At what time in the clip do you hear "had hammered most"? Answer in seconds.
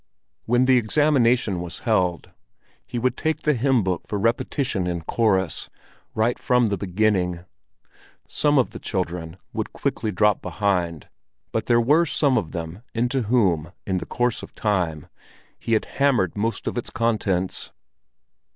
15.73-16.65